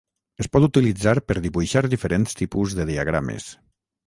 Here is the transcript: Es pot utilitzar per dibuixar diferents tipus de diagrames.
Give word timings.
Es 0.43 0.47
pot 0.55 0.63
utilitzar 0.67 1.13
per 1.31 1.35
dibuixar 1.43 1.83
diferents 1.93 2.39
tipus 2.41 2.75
de 2.81 2.89
diagrames. 2.93 3.53